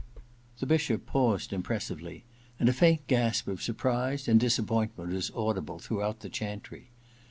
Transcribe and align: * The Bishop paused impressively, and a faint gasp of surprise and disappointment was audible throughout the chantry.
* 0.31 0.57
The 0.59 0.65
Bishop 0.65 1.05
paused 1.05 1.53
impressively, 1.53 2.23
and 2.59 2.67
a 2.67 2.73
faint 2.73 3.05
gasp 3.05 3.47
of 3.47 3.61
surprise 3.61 4.27
and 4.27 4.39
disappointment 4.39 5.11
was 5.13 5.29
audible 5.35 5.77
throughout 5.77 6.21
the 6.21 6.29
chantry. 6.29 6.89